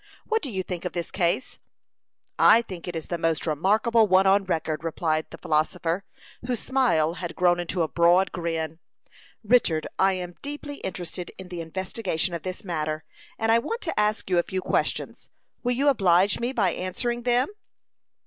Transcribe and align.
"What 0.25 0.41
do 0.41 0.49
you 0.49 0.63
think 0.63 0.83
of 0.83 0.93
this 0.93 1.11
case?" 1.11 1.59
"I 2.39 2.63
think 2.63 2.87
it 2.87 2.95
is 2.95 3.09
the 3.09 3.19
most 3.19 3.45
remarkable 3.45 4.07
one 4.07 4.25
on 4.25 4.45
record," 4.45 4.83
replied 4.83 5.27
the 5.29 5.37
philosopher, 5.37 6.05
whose 6.47 6.59
smile 6.59 7.13
had 7.13 7.35
grown 7.35 7.59
into 7.59 7.83
a 7.83 7.87
broad 7.87 8.31
grin. 8.31 8.79
"Richard, 9.43 9.85
I 9.99 10.13
am 10.13 10.37
deeply 10.41 10.77
interested 10.77 11.29
in 11.37 11.49
the 11.49 11.61
investigation 11.61 12.33
of 12.33 12.41
this 12.41 12.63
matter, 12.63 13.03
and 13.37 13.51
I 13.51 13.59
want 13.59 13.81
to 13.81 13.99
ask 13.99 14.27
you 14.27 14.39
a 14.39 14.49
few 14.49 14.61
questions. 14.63 15.29
Will 15.61 15.73
you 15.73 15.87
oblige 15.87 16.39
me 16.39 16.51
by 16.51 16.71
answering 16.71 17.21
them?" 17.21 17.49